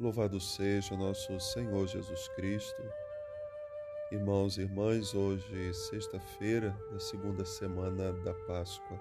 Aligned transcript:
Louvado 0.00 0.38
seja 0.38 0.96
nosso 0.96 1.40
Senhor 1.40 1.88
Jesus 1.88 2.28
Cristo. 2.28 2.80
Irmãos 4.12 4.56
e 4.56 4.60
irmãs, 4.60 5.12
hoje, 5.12 5.74
sexta-feira 5.74 6.70
da 6.92 7.00
segunda 7.00 7.44
semana 7.44 8.12
da 8.12 8.32
Páscoa. 8.32 8.96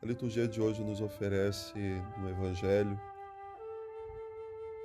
A 0.00 0.06
liturgia 0.06 0.46
de 0.46 0.60
hoje 0.60 0.84
nos 0.84 1.00
oferece 1.00 1.76
no 2.18 2.30
Evangelho 2.30 2.96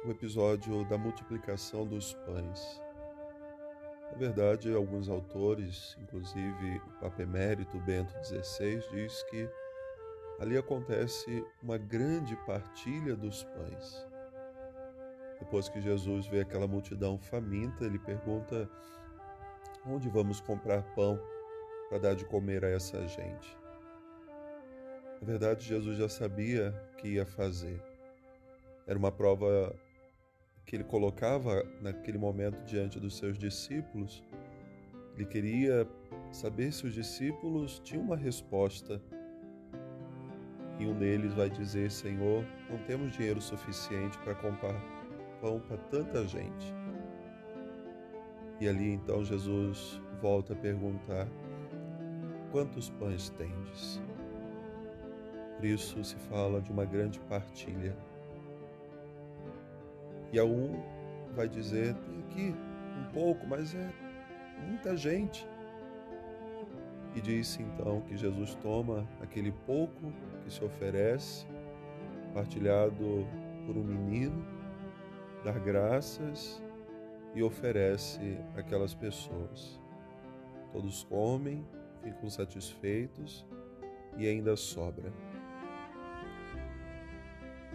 o 0.03 0.09
episódio 0.09 0.83
da 0.85 0.97
multiplicação 0.97 1.85
dos 1.85 2.15
pães. 2.25 2.81
Na 4.11 4.17
verdade, 4.17 4.73
alguns 4.73 5.07
autores, 5.07 5.95
inclusive 6.01 6.77
o 6.77 6.99
Papa 6.99 7.21
Emérito 7.21 7.77
Bento 7.81 8.11
XVI, 8.25 8.81
diz 8.89 9.21
que 9.29 9.47
ali 10.39 10.57
acontece 10.57 11.45
uma 11.61 11.77
grande 11.77 12.35
partilha 12.37 13.15
dos 13.15 13.43
pães. 13.43 14.16
Depois 15.39 15.69
que 15.69 15.79
Jesus 15.79 16.27
vê 16.27 16.41
aquela 16.41 16.67
multidão 16.67 17.17
faminta, 17.17 17.85
ele 17.85 17.99
pergunta: 17.99 18.69
onde 19.85 20.09
vamos 20.09 20.39
comprar 20.39 20.81
pão 20.95 21.19
para 21.89 21.99
dar 21.99 22.15
de 22.15 22.25
comer 22.25 22.65
a 22.65 22.69
essa 22.69 23.07
gente? 23.07 23.57
Na 25.21 25.25
verdade, 25.25 25.65
Jesus 25.65 25.97
já 25.97 26.09
sabia 26.09 26.71
que 26.97 27.07
ia 27.09 27.25
fazer. 27.25 27.81
Era 28.85 28.97
uma 28.97 29.11
prova 29.11 29.75
que 30.65 30.75
ele 30.75 30.83
colocava 30.83 31.63
naquele 31.81 32.17
momento 32.17 32.63
diante 32.65 32.99
dos 32.99 33.17
seus 33.17 33.37
discípulos. 33.37 34.23
Ele 35.15 35.25
queria 35.25 35.87
saber 36.31 36.71
se 36.71 36.85
os 36.85 36.93
discípulos 36.93 37.79
tinham 37.79 38.03
uma 38.03 38.15
resposta. 38.15 39.01
E 40.79 40.85
um 40.85 40.93
deles 40.93 41.33
vai 41.33 41.49
dizer: 41.49 41.89
Senhor, 41.89 42.45
não 42.69 42.77
temos 42.85 43.11
dinheiro 43.13 43.41
suficiente 43.41 44.17
para 44.19 44.35
comprar 44.35 44.75
pão 45.41 45.59
para 45.59 45.77
tanta 45.77 46.27
gente. 46.27 46.73
E 48.59 48.67
ali 48.67 48.93
então 48.93 49.23
Jesus 49.23 50.01
volta 50.21 50.53
a 50.53 50.55
perguntar: 50.55 51.27
Quantos 52.51 52.89
pães 52.89 53.29
tendes? 53.29 54.01
Por 55.55 55.65
isso 55.65 56.03
se 56.03 56.15
fala 56.15 56.61
de 56.61 56.71
uma 56.71 56.85
grande 56.85 57.19
partilha. 57.21 57.95
E 60.31 60.39
a 60.39 60.45
um 60.45 60.81
vai 61.35 61.47
dizer: 61.47 61.93
Tem 61.95 62.19
aqui 62.19 62.55
um 62.99 63.11
pouco, 63.13 63.45
mas 63.45 63.75
é 63.75 63.93
muita 64.67 64.97
gente. 64.97 65.47
E 67.15 67.21
disse 67.21 67.63
então 67.63 68.01
que 68.01 68.15
Jesus 68.15 68.53
toma 68.55 69.07
aquele 69.21 69.51
pouco 69.65 70.13
que 70.43 70.53
se 70.53 70.63
oferece, 70.63 71.47
partilhado 72.33 73.27
por 73.65 73.75
um 73.75 73.83
menino, 73.83 74.45
dar 75.47 75.59
graças 75.59 76.61
e 77.33 77.41
oferece 77.41 78.37
àquelas 78.57 78.93
pessoas. 78.93 79.79
Todos 80.73 81.05
comem, 81.05 81.65
ficam 82.03 82.29
satisfeitos 82.29 83.47
e 84.17 84.27
ainda 84.27 84.57
sobra. 84.57 85.13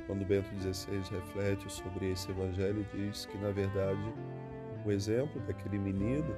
Quando 0.07 0.27
Bento 0.27 0.51
XVI 0.61 1.01
reflete 1.11 1.73
sobre 1.73 2.13
esse 2.13 2.31
evangelho, 2.31 2.87
diz 2.93 3.25
que, 3.25 3.39
na 3.39 3.51
verdade, 3.51 4.13
o 4.85 4.91
exemplo 4.91 5.41
daquele 5.47 5.79
menino 5.79 6.37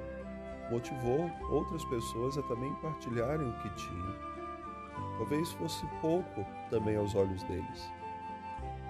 motivou 0.70 1.28
outras 1.50 1.84
pessoas 1.86 2.38
a 2.38 2.42
também 2.44 2.72
partilharem 2.76 3.48
o 3.48 3.58
que 3.60 3.70
tinham. 3.74 4.14
Talvez 5.18 5.50
fosse 5.54 5.84
pouco 6.00 6.46
também 6.70 6.96
aos 6.96 7.16
olhos 7.16 7.42
deles, 7.44 7.90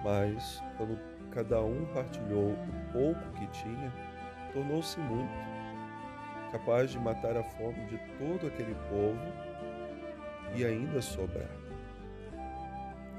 mas 0.03 0.61
quando 0.77 0.99
cada 1.35 1.61
um 1.61 1.85
partilhou 1.93 2.51
o 2.51 2.91
pouco 2.93 3.21
que 3.33 3.45
tinha, 3.47 3.91
tornou-se 4.53 4.97
muito, 5.01 5.33
capaz 6.49 6.91
de 6.91 6.97
matar 6.97 7.35
a 7.35 7.43
fome 7.43 7.85
de 7.87 7.97
todo 8.17 8.47
aquele 8.47 8.73
povo 8.89 9.19
e 10.55 10.63
ainda 10.63 11.01
sobrar. 11.01 11.49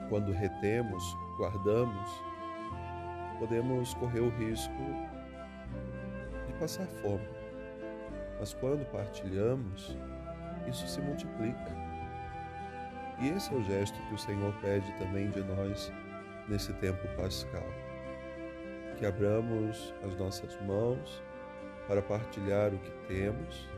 Quando 0.09 0.33
retemos, 0.33 1.05
guardamos, 1.37 2.11
podemos 3.39 3.93
correr 3.95 4.21
o 4.21 4.31
risco 4.31 4.73
de 6.47 6.55
passar 6.55 6.87
fome. 7.03 7.29
Mas 8.41 8.55
quando 8.55 8.91
partilhamos, 8.91 9.95
isso 10.67 10.89
se 10.89 11.03
multiplica. 11.03 11.87
E 13.21 13.29
esse 13.29 13.53
é 13.53 13.57
o 13.57 13.65
gesto 13.65 14.01
que 14.09 14.15
o 14.15 14.19
Senhor 14.19 14.55
pede 14.63 14.91
também 14.95 15.29
de 15.31 15.43
nós 15.43 15.93
nesse 16.49 16.73
tempo 16.75 17.07
pascal 17.17 17.86
que 18.99 19.07
abramos 19.07 19.95
as 20.03 20.17
nossas 20.17 20.61
mãos 20.62 21.23
para 21.87 22.03
partilhar 22.03 22.75
o 22.75 22.79
que 22.79 22.91
temos, 23.07 23.69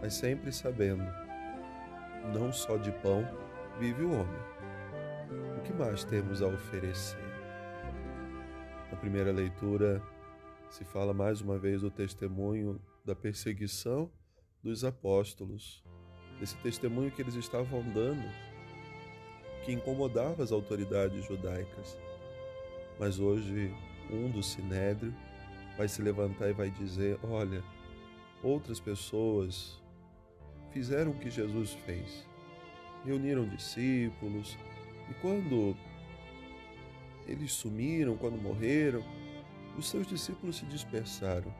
mas 0.00 0.14
sempre 0.14 0.52
sabendo, 0.52 1.04
não 2.32 2.52
só 2.52 2.76
de 2.76 2.92
pão 2.92 3.26
vive 3.78 4.04
o 4.04 4.12
homem. 4.12 4.48
O 5.58 5.62
que 5.62 5.72
mais 5.72 6.04
temos 6.04 6.40
a 6.42 6.46
oferecer? 6.46 7.18
Na 8.90 8.96
primeira 8.96 9.32
leitura, 9.32 10.02
se 10.70 10.84
fala 10.84 11.12
mais 11.12 11.40
uma 11.40 11.58
vez 11.58 11.82
do 11.82 11.90
testemunho 11.90 12.80
da 13.04 13.14
perseguição 13.14 14.10
dos 14.62 14.84
apóstolos, 14.84 15.84
esse 16.40 16.56
testemunho 16.58 17.10
que 17.10 17.20
eles 17.20 17.34
estavam 17.34 17.82
dando, 17.92 18.24
que 19.64 19.72
incomodava 19.72 20.42
as 20.42 20.52
autoridades 20.52 21.24
judaicas. 21.24 21.98
Mas 22.98 23.18
hoje 23.18 23.74
um 24.10 24.30
do 24.30 24.42
sinédrio 24.42 25.14
vai 25.76 25.88
se 25.88 26.02
levantar 26.02 26.48
e 26.48 26.52
vai 26.52 26.70
dizer: 26.70 27.18
Olha, 27.22 27.62
outras 28.42 28.80
pessoas 28.80 29.80
fizeram 30.70 31.12
o 31.12 31.18
que 31.18 31.30
Jesus 31.30 31.72
fez, 31.86 32.26
reuniram 33.04 33.48
discípulos, 33.48 34.56
e 35.10 35.14
quando 35.14 35.76
eles 37.26 37.52
sumiram, 37.52 38.16
quando 38.16 38.40
morreram, 38.40 39.02
os 39.76 39.88
seus 39.88 40.06
discípulos 40.06 40.56
se 40.56 40.66
dispersaram. 40.66 41.52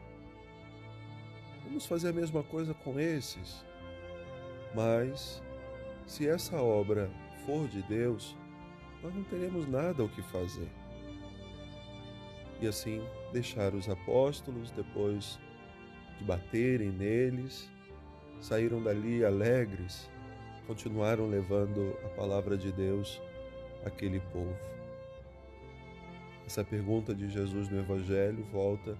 Vamos 1.63 1.85
fazer 1.85 2.09
a 2.09 2.13
mesma 2.13 2.43
coisa 2.43 2.73
com 2.73 2.99
esses. 2.99 3.63
Mas, 4.75 5.41
se 6.05 6.27
essa 6.27 6.61
obra 6.61 7.09
for 7.45 7.67
de 7.67 7.81
Deus, 7.83 8.35
nós 9.01 9.13
não 9.13 9.23
teremos 9.23 9.67
nada 9.67 10.03
o 10.03 10.09
que 10.09 10.21
fazer. 10.23 10.67
E 12.61 12.67
assim 12.67 13.01
deixaram 13.31 13.77
os 13.77 13.87
apóstolos, 13.87 14.71
depois 14.71 15.39
de 16.17 16.23
baterem 16.25 16.91
neles, 16.91 17.69
saíram 18.41 18.81
dali 18.83 19.23
alegres, 19.23 20.09
continuaram 20.67 21.27
levando 21.27 21.97
a 22.05 22.09
palavra 22.09 22.57
de 22.57 22.71
Deus 22.71 23.21
àquele 23.85 24.19
povo. 24.19 24.55
Essa 26.45 26.63
pergunta 26.63 27.13
de 27.13 27.29
Jesus 27.29 27.69
no 27.69 27.79
Evangelho 27.79 28.43
volta 28.51 28.97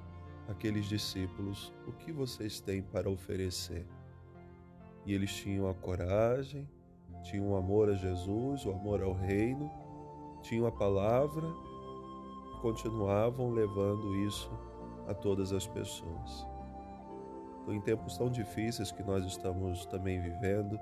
àqueles 0.47 0.86
discípulos: 0.86 1.74
o 1.88 1.91
que 1.91 2.12
vocês 2.12 2.59
têm 2.59 2.81
para 2.81 3.09
oferecer? 3.09 3.86
E 5.06 5.14
eles 5.14 5.34
tinham 5.34 5.68
a 5.68 5.74
coragem, 5.74 6.70
tinham 7.24 7.52
o 7.52 7.56
amor 7.56 7.90
a 7.90 7.94
Jesus, 7.94 8.66
o 8.66 8.72
amor 8.72 9.02
ao 9.02 9.14
Reino, 9.14 9.70
tinham 10.44 10.66
a 10.66 10.72
palavra 10.72 11.47
continuavam 12.62 13.52
levando 13.52 14.16
isso 14.16 14.52
a 15.08 15.14
todas 15.14 15.52
as 15.52 15.68
pessoas. 15.68 16.47
Então, 17.62 17.74
em 17.74 17.81
tempos 17.81 18.18
tão 18.18 18.30
difíceis 18.30 18.92
que 18.92 19.03
nós 19.03 19.25
estamos 19.25 19.86
também 19.86 20.20
vivendo, 20.22 20.80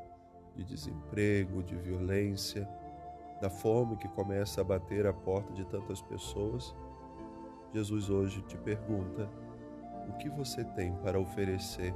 de 0.55 0.63
desemprego, 0.63 1.63
de 1.63 1.75
violência, 1.75 2.67
da 3.39 3.49
fome 3.49 3.95
que 3.97 4.07
começa 4.07 4.61
a 4.61 4.63
bater 4.63 5.05
a 5.05 5.13
porta 5.13 5.53
de 5.53 5.63
tantas 5.65 6.01
pessoas, 6.01 6.75
Jesus 7.73 8.09
hoje 8.09 8.41
te 8.43 8.57
pergunta: 8.57 9.29
o 10.09 10.13
que 10.13 10.29
você 10.29 10.63
tem 10.63 10.95
para 10.97 11.19
oferecer 11.19 11.93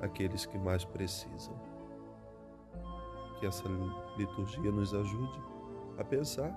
àqueles 0.00 0.44
que 0.44 0.58
mais 0.58 0.84
precisam? 0.84 1.54
Que 3.40 3.46
essa 3.46 3.64
liturgia 4.16 4.70
nos 4.70 4.92
ajude 4.94 5.40
a 5.98 6.04
pensar 6.04 6.52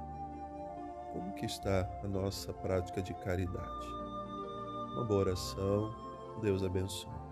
como 1.13 1.33
que 1.33 1.45
está 1.45 1.89
a 2.03 2.07
nossa 2.07 2.53
prática 2.53 3.01
de 3.01 3.13
caridade? 3.13 3.87
Uma 4.93 5.05
boa 5.05 5.21
oração. 5.21 5.93
Deus 6.41 6.63
abençoe. 6.63 7.28